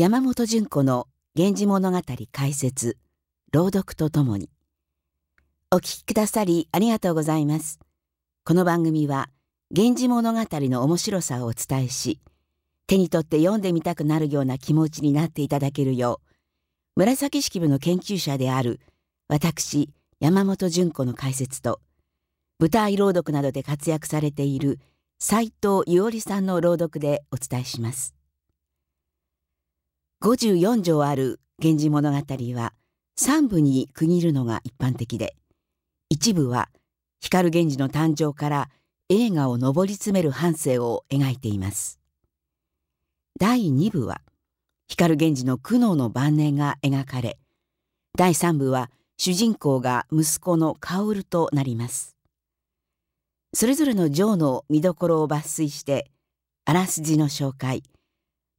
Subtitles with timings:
[0.00, 2.00] 山本純子の源氏物語
[2.30, 2.98] 解説
[3.52, 4.48] 朗読とともに。
[5.72, 7.80] お聞きくださりありがとうございます。
[8.44, 9.28] この番組は
[9.74, 12.20] 源氏物語の面白さをお伝えし
[12.86, 16.20] 手に取って読んでみたくなるような気持ちになっていただけるよ
[16.94, 18.78] う紫式部の研究者である
[19.26, 19.90] 私
[20.20, 21.80] 山本純子の解説と
[22.60, 24.78] 舞台朗読などで活躍されている
[25.18, 28.17] 斉藤伊織さんの朗読でお伝えします。
[30.20, 32.16] 54条ある「源氏物語」
[32.58, 32.74] は
[33.20, 35.36] 3部に区切るのが一般的で
[36.08, 36.70] 一部は
[37.20, 38.68] 光源氏の誕生から
[39.08, 42.00] 映画を上り詰める半生を描いています。
[43.38, 44.20] 第2部は
[44.88, 47.38] 光源氏の苦悩の晩年が描かれ
[48.16, 52.16] 第3部は主人公が息子の薫となります。
[53.54, 56.10] それぞれの条の見どころを抜粋して
[56.64, 57.84] あらすじの紹介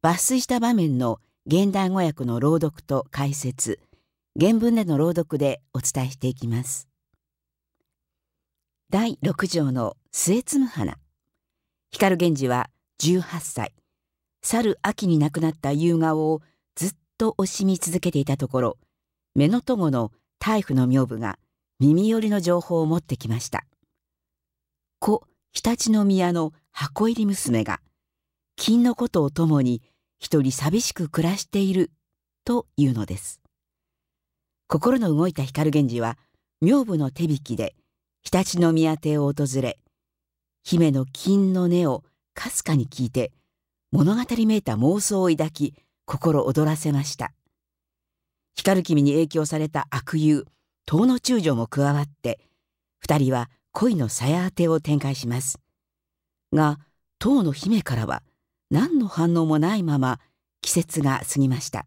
[0.01, 1.20] 抜粋した場面の
[1.52, 3.80] 現代語訳の朗読と解説
[4.40, 6.87] 原文での朗読でお伝えしていきます。
[8.91, 10.99] 第6条の末摘む花。
[11.90, 12.70] 光源氏は
[13.01, 13.73] 18歳。
[14.43, 16.43] 去る秋に亡くなった夕顔を
[16.76, 18.77] ずっと惜しみ続けていたところ
[19.34, 21.40] 目の友の大夫の女房が
[21.79, 23.66] 耳寄りの情報を持ってきました。
[24.99, 27.79] 故常陸宮の箱入り娘が
[28.55, 29.82] 金のことを共に
[30.20, 31.91] 一人寂しく暮らしている。
[32.49, 33.41] というのです。
[34.67, 36.17] 心の動いた光源氏は
[36.63, 37.76] 女房の手引きで
[38.23, 39.77] 常陸宮邸を訪れ
[40.63, 42.03] 姫の金の音を
[42.34, 43.31] かすかに聞いて
[43.91, 47.33] 物語めいた妄想を抱き心躍らせました。
[48.55, 50.45] 光君に影響された悪友
[50.87, 52.39] 遠野中将も加わって
[52.99, 55.59] 二人は恋の鞘当てを展開します。
[56.51, 56.79] が
[57.20, 58.23] 当の姫からは
[58.70, 60.20] 何の反応もないまま
[60.62, 61.85] 季節が過ぎました。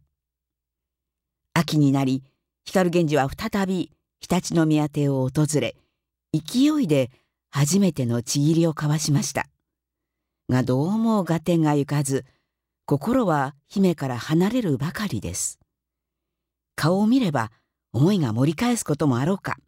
[1.55, 2.25] 秋になり
[2.65, 5.77] 光源氏は再び常陸宮邸を訪れ
[6.33, 7.11] 勢いで
[7.51, 9.47] 初めてのちぎりを交わしました。
[10.49, 12.25] がどうも合点がゆかず
[12.87, 15.59] 心は姫から離れるばかりです。
[16.75, 17.53] 顔を見れば
[17.93, 19.59] 思いが盛り返すこともあろうか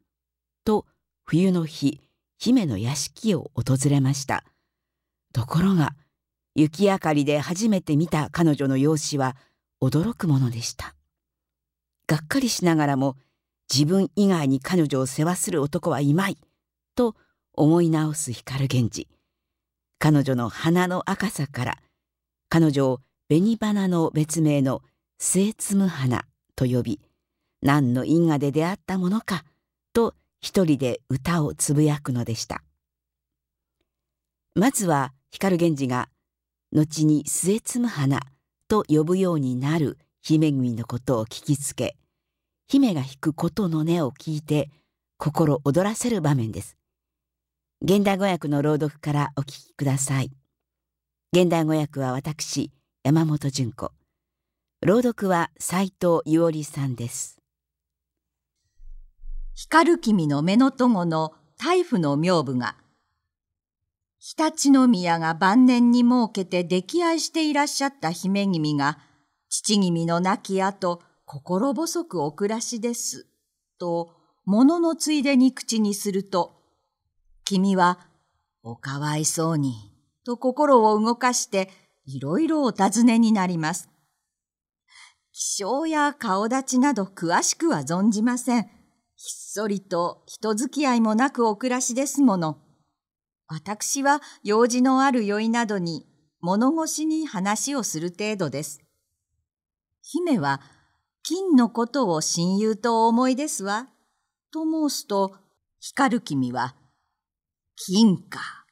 [0.64, 0.86] と
[1.24, 2.00] 冬の日
[2.38, 4.44] 姫の屋敷を訪れました。
[5.32, 5.94] ところが
[6.54, 9.36] 雪明かりで初めて見た彼女の容姿は
[9.82, 10.94] 驚くものでした。
[12.06, 13.16] がっかりしながらも
[13.72, 16.38] 自分以外に彼女を世話する男はいまい
[16.94, 17.16] と
[17.52, 19.08] 思い直す光源氏。
[19.98, 21.78] 彼女の花の赤さから
[22.48, 24.82] 彼女を紅花の別名の
[25.18, 27.00] 末摘花と呼び
[27.62, 29.44] 何の因果で出会ったものか
[29.92, 32.62] と一人で歌をつぶやくのでした。
[34.54, 36.08] まずは光源氏が
[36.74, 38.20] 後に末摘む花
[38.68, 41.96] と呼ぶようになる姫君のことを聞きつけ
[42.66, 44.70] 姫が弾くことの音を聞いて
[45.16, 46.76] 心躍らせる場面です。
[47.80, 50.32] 現代語訳の朗読からお聞きください。
[51.32, 52.72] 現代語訳は私
[53.04, 53.92] 山本純子。
[54.82, 57.38] 朗読は斉藤伊織さんです。
[59.54, 62.76] 光君の目の友の大夫の名部が
[64.26, 68.98] 常陸宮が晩年に設けて溺愛していらっしゃった姫君が、
[69.50, 73.26] 父君の亡き後、心細くお暮らしです。
[73.78, 76.62] と、物のついでに口にすると、
[77.44, 77.98] 君は、
[78.62, 79.92] おかわいそうに、
[80.24, 81.68] と心を動かして、
[82.06, 83.90] いろいろお尋ねになります。
[85.32, 88.62] 気象や顔立ちなど詳しくは存じません。
[88.62, 88.70] ひっ
[89.16, 92.63] そりと人付き合いもなくお暮らしですもの。
[93.46, 96.06] 私は用事のある酔いなどに
[96.40, 98.80] 物腰に話をする程度です。
[100.02, 100.60] 姫は
[101.22, 103.88] 金のことを親友と思いですわ。
[104.52, 105.34] と申すと、
[105.80, 106.76] 光る君は、
[107.76, 108.66] 金か。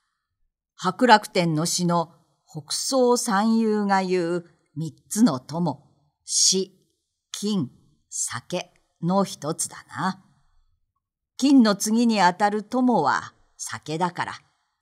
[0.76, 2.12] 白楽天の詩の
[2.46, 5.82] 北総三遊が言う三つの友、
[6.26, 6.72] 死、
[7.32, 7.70] 金、
[8.10, 8.70] 酒
[9.02, 10.22] の一つだな。
[11.38, 14.32] 金の次にあたる友は酒だから。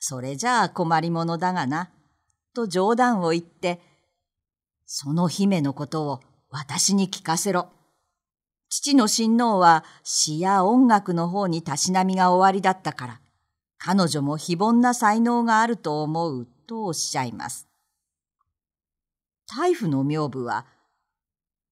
[0.00, 1.90] それじゃあ困りものだがな。
[2.54, 3.80] と冗談を言って、
[4.86, 7.68] その姫のことを私に聞かせろ。
[8.70, 13.20] 父の親王は詩や音楽の方にたしなみが終わりだったから、
[13.78, 17.68] 彼女も非凡な才能があると思うとおっしゃいます。
[19.56, 20.66] 大夫の名部は、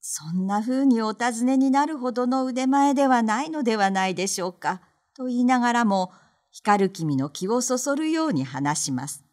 [0.01, 4.81] そんな風にお尋ねになるほどの腕前ではないのではないでしょうか、
[5.17, 6.13] と言いながらも、
[6.51, 9.25] 光る君の気をそそるように話します。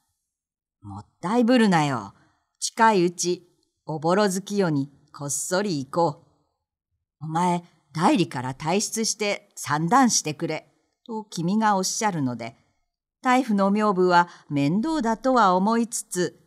[0.81, 2.13] もったいぶるなよ。
[2.59, 3.47] 近いうち、
[3.85, 6.23] おぼろ月夜にこっそり行こ
[7.21, 7.25] う。
[7.25, 7.63] お前、
[7.93, 10.67] 代理から退出して散断してくれ。
[11.05, 12.55] と君がおっしゃるので、
[13.21, 16.39] 大夫の名部は面倒だとは思いつつ、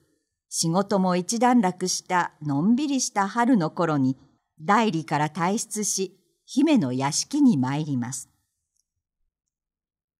[0.48, 4.16] 仕事も一段落したのんびりした春の頃に、
[4.60, 8.28] 代理から退出し、姫の屋敷に参ります。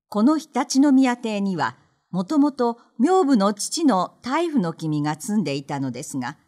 [0.09, 1.77] この常陸宮邸には、
[2.11, 6.39] もともと名部の父の大夫の君が住んでいたのですが、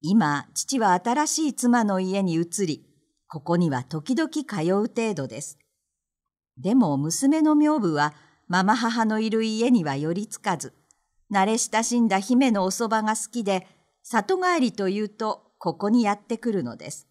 [0.00, 2.86] 今、父は新しい妻の家に移り、
[3.28, 5.58] ここには時々通う程度です。
[6.56, 8.14] でも娘の名部は
[8.48, 10.72] ママ母のいる家には寄りつかず、
[11.30, 13.66] 慣れ親しんだ姫のおそばが好きで、
[14.02, 17.08] 里帰りというとここにやってくるのです。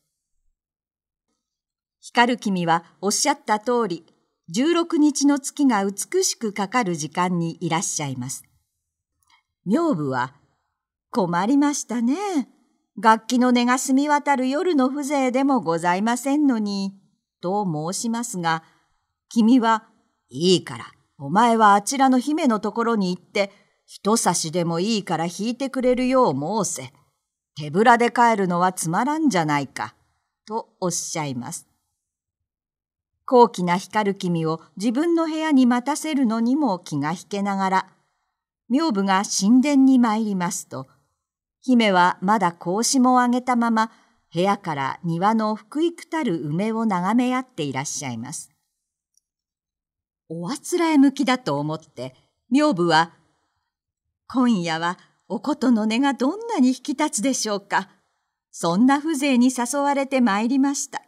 [1.99, 4.05] 光る君はおっしゃった通り、
[4.53, 8.43] 16日の月が美しくかかる時間にいらっしゃいます。
[9.65, 10.35] 名部は、
[11.09, 12.15] 困りましたね。
[13.01, 16.93] 楽器の音が澄み渡る夜の風情でもございませんのに、
[17.41, 18.63] と申しますが、
[19.29, 19.85] 君は、
[20.29, 20.85] いいから、
[21.17, 23.51] お前はあちらの姫のところに行って、
[23.85, 26.93] 一差しでもいいから弾いてくれるよう申せ。
[27.55, 29.95] 手ぶらで帰るのはつまらんじゃないか。
[30.45, 31.67] とおっしゃいます。
[33.25, 37.87] 高貴な光る君を自分の部屋に待たせるのにも気が引けながら、
[38.69, 40.87] 女部が神殿に参りますと、
[41.61, 43.91] 姫はまだ格子も上げたまま、
[44.33, 48.51] 部屋から庭の福育たる梅を眺め合っていらっしゃいます。
[50.29, 52.15] おあつらえ向きだと思って、
[52.51, 53.13] 女部は、
[54.27, 57.89] 今夜はおことの音がどんなに引き立つでしょうか。
[58.51, 61.01] そんな風情に誘われて参りました。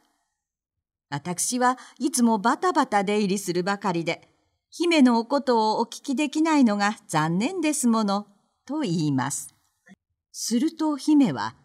[1.09, 4.27] 私はいつもバタバタ出入りするばかりで、
[4.69, 8.27] 姫のおことをお聞きできないのが残念ですもの、
[8.65, 9.55] と言います。
[10.31, 11.55] すると姫は、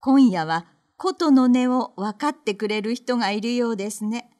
[0.00, 0.66] 今夜は
[0.96, 4.30] 琴の音を分かってくれる人がいるようですね。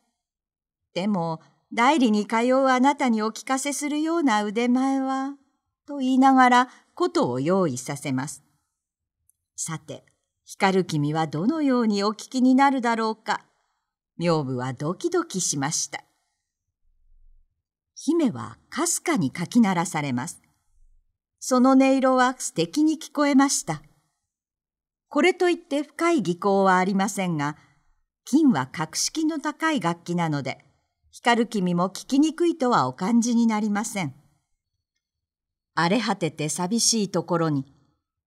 [0.94, 1.40] でも、
[1.72, 5.34] 代理に通うあなたにお聞かせするような腕前は、
[5.86, 8.44] と言いながらことを用意させます。
[9.56, 10.04] さて、
[10.44, 13.44] 光る君はどのようにお聞きになるだろうか。
[14.20, 16.04] 女部はドキドキしました。
[17.94, 20.42] 姫はかすかにかき鳴らされます。
[21.38, 23.80] その音色は素敵に聞こえました。
[25.08, 27.56] これといって深い技巧はありませんが、
[28.26, 30.66] 金は格式の高い楽器なので、
[31.10, 34.14] 光る君も聞きにくいとはお感じになりません。
[35.74, 37.64] 荒れ果てて寂しいところに、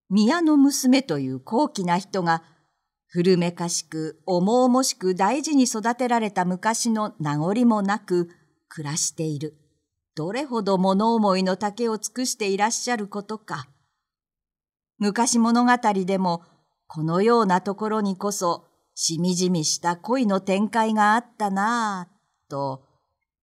[0.10, 2.44] 宮の娘という高貴な人が、
[3.15, 8.31] 古めかしく重々しく大事に育てられた昔の名残もなく
[8.69, 9.54] 暮らしている。
[10.15, 13.68] どれほど物思いの丈を尽くしていらっしゃることか。
[14.98, 15.77] 昔物語
[16.07, 16.42] でも、
[16.88, 18.65] このようなところにこそ、
[18.95, 22.83] しみじみした恋の展開があったなぁと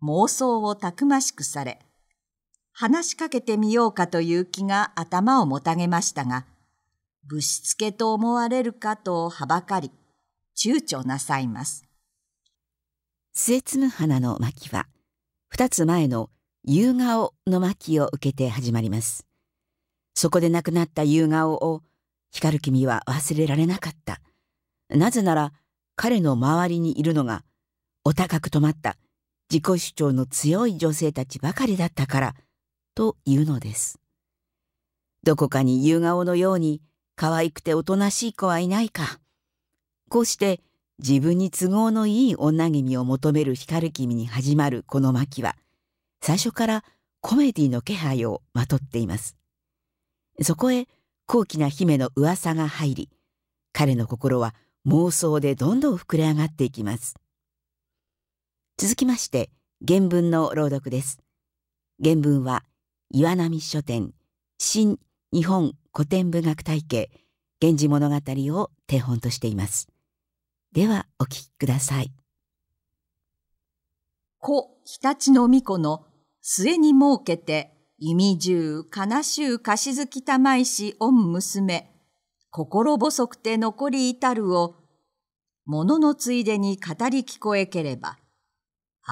[0.03, 1.79] 妄想をたくましくされ、
[2.73, 6.45] 話しかけてみようかという気が頭をもたげましたが、
[7.25, 9.91] ぶしつけと思われるかとはばかり、
[10.57, 11.85] 躊躇なさいます。
[13.33, 14.87] 末摘む花の巻は、
[15.49, 16.31] 二つ前の
[16.65, 19.27] 夕顔の巻を受けて始まります。
[20.15, 21.83] そこで亡くなった夕顔を、
[22.33, 24.21] 光る君は忘れられなかった。
[24.89, 25.53] なぜなら、
[25.97, 27.45] 彼の周りにいるのが、
[28.05, 28.97] お高く止まった
[29.51, 32.35] 自己主張の強い女性たちばかりだったから
[32.95, 33.99] というのです。
[35.23, 36.81] どこかに夕顔のように
[37.21, 39.21] 可愛くておとなしい子はいないか。
[40.09, 40.63] こうして
[41.01, 45.55] 自分に都合のいい女君を求める光君に始まるこの巻は
[46.23, 46.85] 最初から
[47.21, 49.37] コメディの気配をまとっています。
[50.41, 50.87] そこへ
[51.27, 53.11] 高貴な姫の噂が入り
[53.75, 54.55] 彼の心は
[54.87, 57.17] 妄想でどんどん膨れ上がっていきます。
[58.79, 59.51] 続きまして
[59.87, 61.19] 原文の朗読です
[62.03, 62.65] 原文は
[63.11, 64.15] 岩波書店
[64.59, 64.99] 新
[65.33, 67.11] 日本古典文学体系
[67.61, 69.89] 源氏物語を手本としています
[70.73, 72.13] ではお聞きください
[74.39, 76.07] 故常陸の巫女の
[76.41, 81.91] 末に設けて意味中悲しゅう貸し月玉石御娘
[82.51, 84.77] 心細くて残り至るを
[85.67, 88.19] 物のついでに語り聞こえければ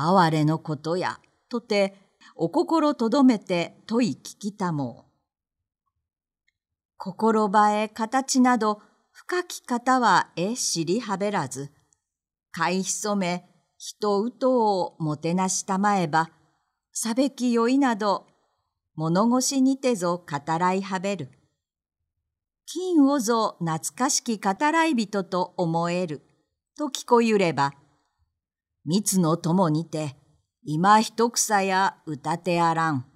[0.01, 1.95] 哀れのことや、とて、
[2.37, 5.08] お心とどめて問い聞きたもう。
[7.01, 11.71] 心ばえ形など深き方はえ知りはべらず、
[12.51, 16.31] かい潜め人うとをもてなしたまえば、
[16.93, 18.27] さべきよいなど、
[18.97, 21.31] 物腰にてぞ語らいはべる。
[22.67, 26.23] 金をぞ懐かしき語らい人と思える、
[26.77, 27.75] と聞こゆれば、
[28.85, 30.17] 蜜の友にて、
[30.65, 33.07] 今一草や歌てあらん。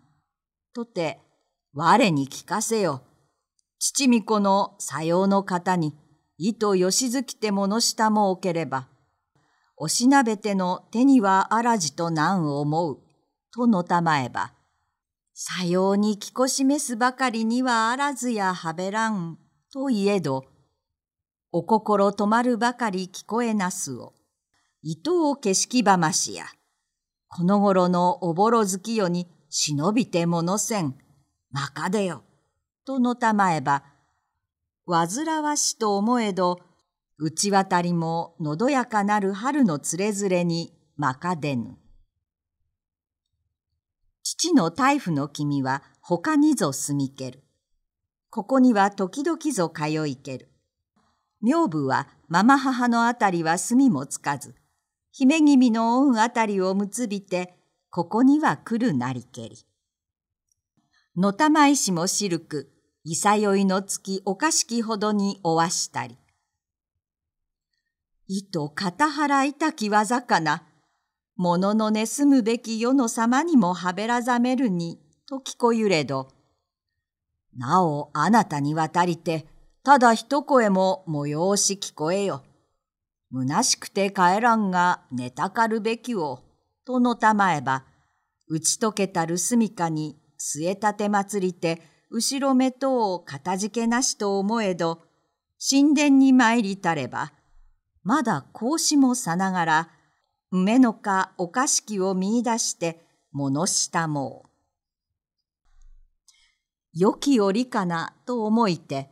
[0.73, 1.19] とて、
[1.75, 3.03] 我に聞かせよ。
[3.85, 5.93] 父巫女のさようの方に、
[6.39, 8.87] 意と吉月てものしたもおければ、
[9.77, 13.01] おしなべての手にはあらじと難思う、
[13.53, 14.53] とのたまえば、
[15.35, 19.37] さように着こしめすばかりにはあらずやはべらん、
[19.73, 20.45] といえど、
[21.51, 24.15] お心止まるばかり聞こえなすを、
[24.83, 26.45] 糸を景色ばましや、
[27.27, 30.95] この頃のおぼろ月夜に忍びてものせん、
[31.51, 32.23] まかでよ、
[32.85, 33.85] とのたまえば、
[34.87, 36.59] 煩わしと思えど、
[37.19, 41.79] 内渡りものどやかなる春のつれづれにまかでぬ。
[44.25, 47.45] 父の大夫の君は他にぞ住みける。
[48.31, 50.49] ここには時々ぞ通いける。
[51.43, 54.55] 女房はママ母のあたりは住みもつかず、
[55.13, 57.55] 姫君の恩あたりを結びて、
[57.91, 59.67] ここには来るなりけり。
[61.15, 62.71] のたまいしもしるく、
[63.05, 66.17] いさよいの月おかしきほどにおわしたり。
[68.29, 70.63] いと片腹いたきわざかな、
[71.37, 76.29] もののね住むべき世の様にもはべらざめるに、と聞こゆれど、
[77.55, 79.47] なおあなたに渡りて、
[79.85, 82.43] ただ一声も催し聞こえよ。
[83.31, 86.41] 虚しくて帰らんが寝たかるべきを、
[86.87, 87.85] とのたまえば、
[88.49, 91.81] 打ち解けたるすみかに据え立て祭りて、
[92.11, 95.03] 後ろめとをかたじけなしと思えど、
[95.71, 97.33] 神殿に参りたれば、
[98.03, 99.91] まだ格子もさながら、
[100.51, 104.49] 梅のかおかしきを見出して、物したもう。
[106.93, 109.11] 良き折かなと思いて、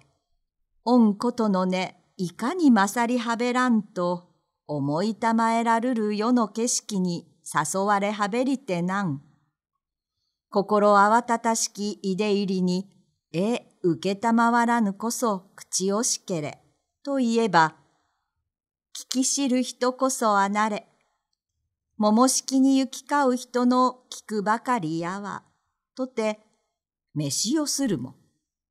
[0.85, 4.31] 恩ことのね、いかに勝りはべらんと、
[4.67, 9.23] 思いたまえらるる世の景色に誘われはべりてなん。
[10.53, 12.91] 心慌たたしきいで入りに、
[13.33, 16.61] え、受けたまわらぬこそ口をしけれ、
[17.05, 17.77] と言えば、
[18.93, 20.89] 聞き知る人こそあなれ、
[21.99, 25.45] 桃敷に行き交う人の聞くばかりやわ、
[25.95, 26.41] とて、
[27.15, 28.17] 飯をするも、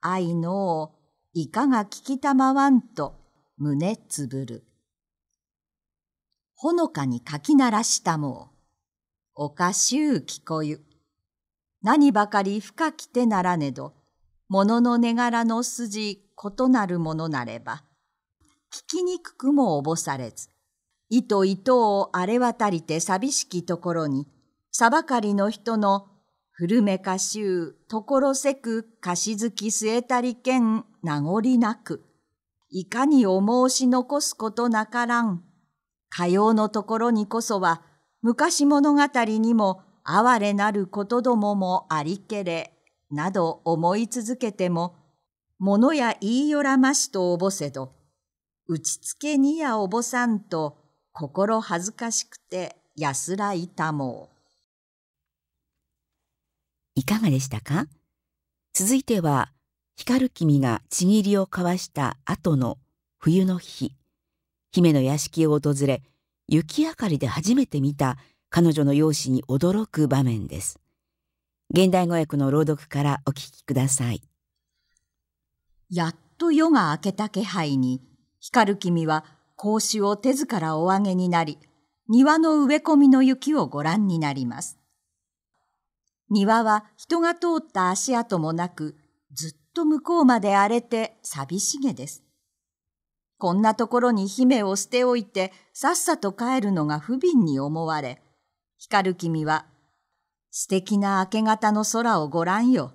[0.01, 0.95] 愛のを
[1.31, 3.15] いかが聞きたまわんと
[3.57, 4.65] 胸つぶる。
[6.55, 8.51] ほのかにかきならしたも
[9.38, 10.88] う、おかしゅう聞こゆ。
[11.81, 13.93] 何ばかり深きてならねど、
[14.50, 17.83] ものの寝柄の筋異なるものなれば、
[18.71, 20.50] 聞きにくくもおぼされず、
[21.09, 24.27] 糸糸をあれ渡りて寂しきところに、
[24.71, 26.07] さばかりの人の
[26.51, 32.03] 古めかしゅう、ところせくかしずき据えたりけん名残なく、
[32.69, 35.43] いかにお申し残すことなからん。
[36.09, 37.81] かようのところにこそは、
[38.21, 42.73] 昔物語にも哀れなることどももありけれ、
[43.11, 44.95] など思い続けても、
[45.59, 47.93] 物や言いよらましとおぼせど、
[48.67, 50.77] 打ちつけにやおぼさんと
[51.11, 54.35] 心恥ずかしくて安らいたもう。
[56.95, 57.85] いかがでしたか？
[58.73, 59.51] 続いては
[59.95, 62.77] 光る君がちぎりを交わした後の
[63.17, 63.93] 冬の日
[64.71, 66.03] 姫の屋敷を訪れ
[66.47, 68.17] 雪明かりで初めて見た
[68.51, 70.79] 彼女の容姿に驚く場面です。
[71.72, 74.24] 現代語訳の朗読からお聞きください。
[75.91, 78.01] やっと夜が明けた気配に
[78.39, 79.24] 光る君は
[79.56, 81.60] 格子を手ずからお上げになり
[82.08, 84.79] 庭の植え込みの雪をご覧になります。
[86.32, 88.96] 庭は人が通った足跡もなく、
[89.32, 92.24] ずっと向こうまで荒れて寂しげです。
[93.38, 98.22] こんなところに姫を捨ておいて、さっさと帰るのが不憫に思われ、
[98.81, 99.65] 光る君は、
[100.51, 102.93] 素敵な明け方の空をご覧よ。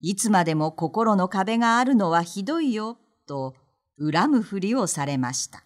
[0.00, 3.56] いつまでも心の壁があるのはひどいよ、と
[3.98, 5.64] 恨むふりをされました。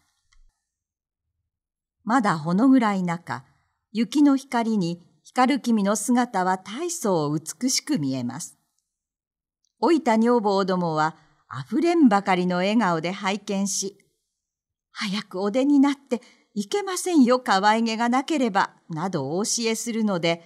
[2.03, 3.45] まだほの暗い中、
[3.93, 8.57] 雪の光に光る君の姿は大層美しく見えます。
[9.83, 11.15] 老いた女房どもは
[11.69, 13.99] 溢れんばかりの笑顔で拝見し、
[14.93, 16.23] 早くお出になって
[16.55, 20.43] いけませんよ可愛げがなければ、などお教えするので、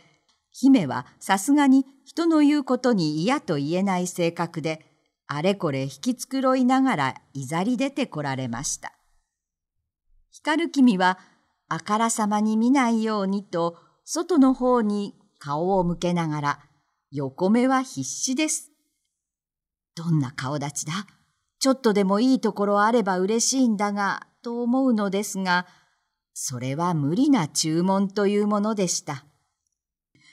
[0.52, 4.86] 姫はさすがに人の言うことに嫌と言えない性格で、
[5.26, 8.92] あれこれ引き繕いながらいざり出てこられました。
[10.30, 11.18] 光る君は
[11.68, 16.60] あからさまに見ないようにと外の方に顔を向けながら、
[17.10, 18.70] 横目は必死です。
[19.96, 20.92] どんな顔立ちだ？
[21.58, 25.66] ちょっとでもいいところあれば嬉しいんだが、と思うのですが、
[26.38, 29.24] それは無理な注文というものでした。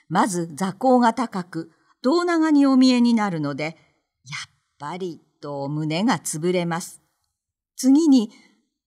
[0.10, 3.76] まず座高が高く、胴長にお見えになるので、やっ
[4.78, 7.02] ぱりと胸が潰れます。
[7.78, 8.32] 次に、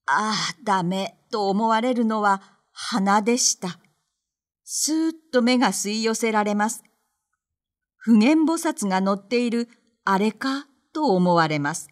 [0.05, 3.79] ああ、ダメと思われるのは鼻でした。
[4.63, 6.83] スーッと目が吸い寄せられます。
[7.95, 9.69] 普賢菩薩が乗っている
[10.05, 11.89] あれかと思われます。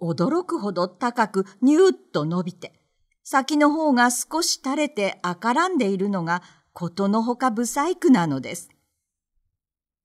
[0.00, 2.85] 驚くほど高くニューッと伸びて、
[3.28, 8.68] 先の方が少し垂れて赤らんでいるのがことのほか不細工なのです。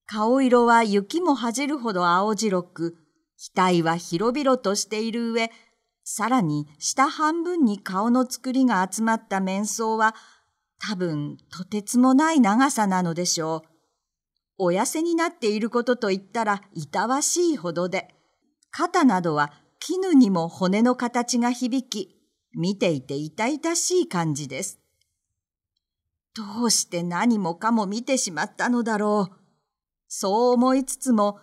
[0.08, 2.98] 顔色は雪も恥じるほど青白く、
[3.38, 5.52] 額は広々としている上、
[6.04, 10.16] さらに下半分に顔の作りが集まった面相は、
[10.80, 13.70] 多分とてつもない長さなのでしょう。
[14.58, 18.16] お痩せになっていることと言ったらいたわしいほどで、
[18.72, 22.21] 肩などは絹にも骨の形が響き、
[22.54, 24.80] 見ていて痛々しい感じです。
[26.34, 29.36] どうして何もかも見てしまったのだろう。
[30.08, 31.40] そう思いつつも、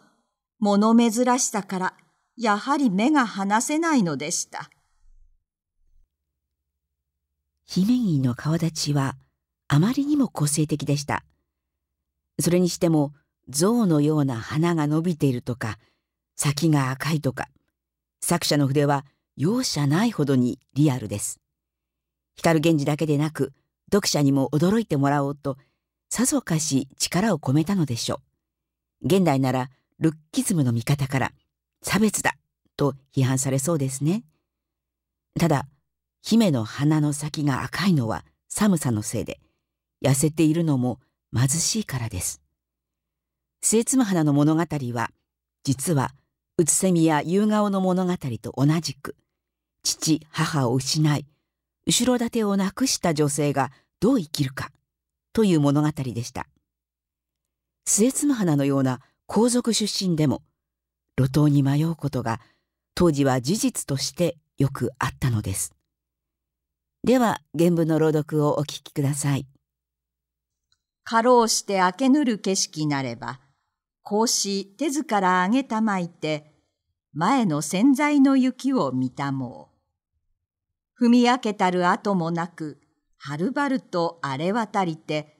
[0.58, 1.96] 物珍しさから、
[2.36, 4.70] やはり目が離せないのでした。
[7.64, 9.16] 姫君の顔立ちは、
[9.68, 11.24] あまりにも個性的でした。
[12.40, 13.12] それにしても
[13.48, 15.78] 象のような花が伸びているとか
[16.36, 17.48] 先が赤いとか
[18.20, 19.04] 作者の筆は
[19.38, 21.40] 容赦ないほどにリアルです。
[22.36, 23.52] 光源氏だけでなく
[23.86, 25.56] 読者にも驚いてもらおうと
[26.10, 28.20] さぞかし力を込めたのでしょ
[29.02, 29.06] う。
[29.06, 31.32] 現代ならルッキズムの見方から
[31.82, 32.34] 差別だ
[32.76, 34.24] と批判されそうですね。
[35.38, 35.68] ただ
[36.20, 39.38] 姫の花の先が赤いのは寒さのせいで
[40.04, 40.98] 痩せているのも
[41.32, 42.42] 貧しいからです。
[43.60, 45.10] 末妻花の物語は、
[45.64, 46.14] 実は、
[46.56, 49.16] うつせみや夕顔の物語と同じく、
[49.88, 51.26] 父、母を失い、
[51.86, 53.70] 後ろ盾をなくした女性が
[54.00, 54.70] どう生きるか、
[55.32, 56.46] という物語でした。
[57.86, 60.42] 末妻花のような皇族出身でも、
[61.18, 62.40] 路頭に迷うことが、
[62.94, 65.72] 当時は事実としてよくあったのです。
[67.02, 69.46] では、原文の朗読をお聞きください。
[71.04, 73.40] かろうして明けぬる景色なれば、
[74.02, 76.52] こうし手ずからあげたまいて、
[77.14, 79.77] 前の洗剤の雪を見たもう。
[81.00, 82.80] 踏み明けたる跡もなく、
[83.18, 85.36] はるばると荒れ渡りて、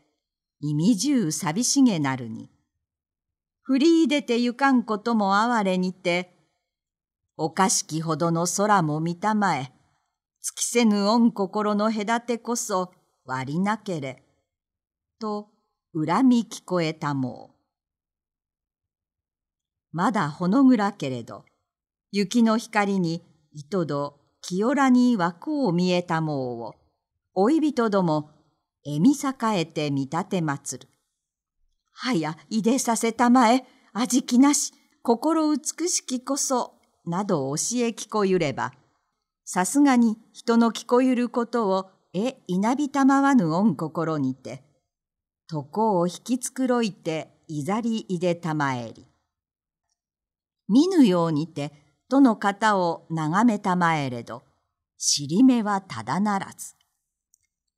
[0.61, 2.49] 意味中寂しげなるに。
[3.63, 6.33] 振り入れてゆかんことも哀れにて、
[7.37, 9.73] おかしきほどの空も見たまえ、
[10.41, 12.93] 尽きせぬ恩心の隔てこそ
[13.25, 14.23] 割りなけれ。
[15.19, 15.49] と、
[15.93, 17.59] 恨み聞こえたもう。
[19.91, 21.45] まだほの暗けれど、
[22.13, 26.75] 雪の光に糸戸清らに枠を見えたもうを、
[27.35, 28.31] 老い人ども、
[28.83, 30.89] えみ栄えて見立てまつる。
[31.93, 36.73] はや、いでさせたまえ、味気なし、心美しきこそ、
[37.05, 38.73] など教え聞こゆれば、
[39.45, 44.65] さすがに人の聞こゆることを、え、いなびたまわぬ恩心にて、
[45.53, 49.09] 床を引き繕いていざりいでたまえり。
[50.69, 54.43] 見ぬようにて、との方を眺めたまえれど、
[54.97, 56.75] 尻目はただならず。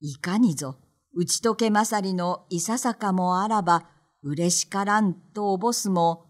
[0.01, 0.77] いかにぞ、
[1.15, 3.89] 打ち解けまさりのいささかもあらば、
[4.23, 6.27] 嬉しからんとおぼすも、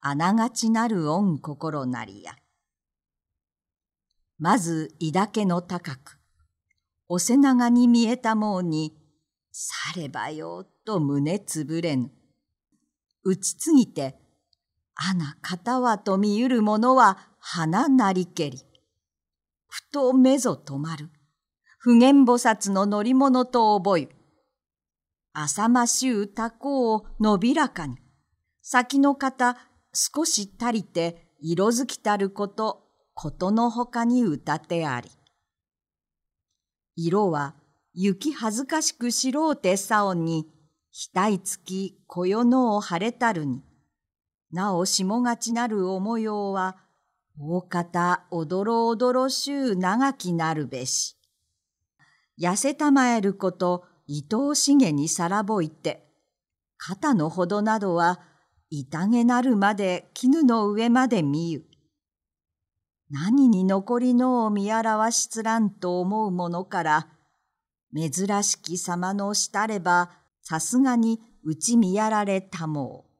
[0.00, 2.36] あながちなる恩心なりや。
[4.38, 6.18] まず、いだけの高く、
[7.08, 8.96] お背長に見えたもうに、
[9.52, 12.10] さればよと胸つぶれぬ。
[13.22, 14.18] 打ちつぎて、
[14.96, 18.62] あな方はと見ゆる者は花なりけり。
[19.68, 21.10] ふと目ぞ止まる。
[21.76, 24.08] 普賢菩薩の乗り物と覚え。
[25.34, 27.98] 浅ましゅうたこをのびらかに。
[28.62, 29.58] 先の方
[29.92, 35.10] 少し足りて色づきたること、ことのほかに歌ってあり。
[36.96, 37.54] 色は
[37.92, 40.48] 雪恥ずかしくしろうてさおに、
[41.14, 43.62] 額つきこよのを晴れたるに。
[44.50, 46.78] なおしもがちなるお模様は、
[47.38, 51.16] 大方おどろおどろしゅう長きなるべし。
[52.40, 56.06] 痩せたまえること、伊藤茂にさらぼいて、
[56.76, 58.20] 肩のほどなどは、
[58.70, 61.64] 痛げなるまで絹の上まで見ゆ。
[63.10, 67.08] 何に残りのを見表しつらんと思うものから、
[67.94, 70.10] 珍しき様のしたれば、
[70.42, 73.10] さすがに打ち見やられたもう。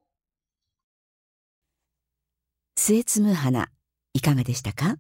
[2.77, 3.71] 末摘む花、
[4.17, 4.97] いかがでしたか？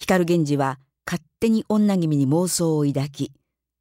[0.00, 3.32] 光源氏は勝手に女君に妄想を抱き、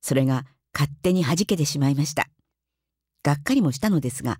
[0.01, 2.29] それが勝手に弾けてしまいました。
[3.23, 4.39] がっかりもしたのですが、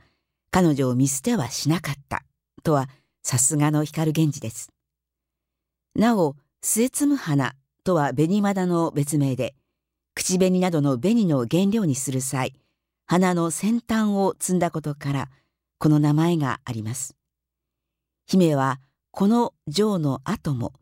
[0.52, 2.24] 彼女を見捨てはしなかった、
[2.62, 2.88] とは
[3.24, 4.72] さすがの光源氏です。
[5.96, 9.56] なお、末摘む花とは紅まだの別名で、
[10.14, 12.54] 口紅などの紅の原料にする際、
[13.08, 15.30] 花の先端を摘んだことから、
[15.80, 17.16] この名前があります。
[18.28, 18.80] 姫は
[19.16, 20.74] この女王の後も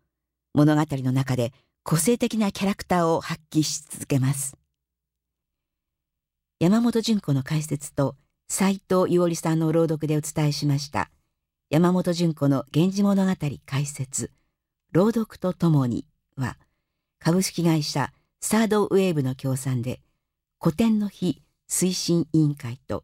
[0.53, 1.51] 物語の中で
[1.83, 4.55] 個性的なキャラクターを発揮し続けます。
[6.61, 8.15] 山本純子の解説と
[8.47, 11.11] 斉藤伊織さんの朗読でお伝えしました
[11.69, 14.31] 山本純子の源氏物語解説
[14.93, 16.05] 朗読とともに
[16.37, 16.57] は
[17.19, 19.99] 株式会社サードウェーブの協賛で
[20.61, 23.03] 古典の日推進委員会と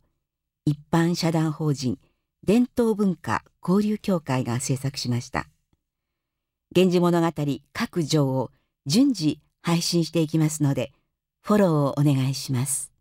[0.65, 1.97] 一般社団法人
[2.47, 5.47] 伝統文化交流協会が制作しました。
[6.73, 7.33] 源氏物語
[7.73, 8.51] 各条を
[8.85, 10.93] 順次配信していきますので、
[11.43, 12.93] フォローをお願いします。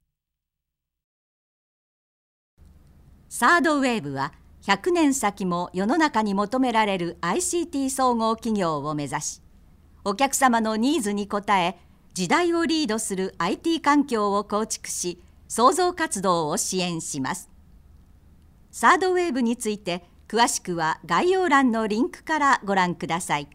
[3.29, 4.33] サードウェーブは
[4.63, 9.43] 100年先も世の中に求められる ICT 総合企業を目指し、
[10.03, 11.77] お客様のニーズに応え、
[12.15, 17.56] 時代をリードする IT 環境を構築し、創造活動を支援します。
[18.79, 23.49] サードウェーブについて詳しくは概要欄のリンクからご覧ください。